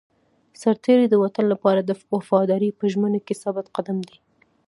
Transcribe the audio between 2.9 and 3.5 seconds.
ژمنه کې